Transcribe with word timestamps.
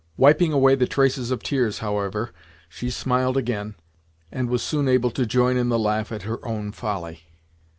Wiping 0.17 0.51
away 0.51 0.73
the 0.73 0.87
traces 0.87 1.29
of 1.29 1.43
tears, 1.43 1.77
however, 1.77 2.31
she 2.67 2.89
smiled 2.89 3.37
again, 3.37 3.75
and 4.31 4.49
was 4.49 4.63
soon 4.63 4.87
able 4.87 5.11
to 5.11 5.27
join 5.27 5.57
in 5.57 5.69
the 5.69 5.77
laugh 5.77 6.11
at 6.11 6.23
her 6.23 6.43
own 6.43 6.71
folly. 6.71 7.21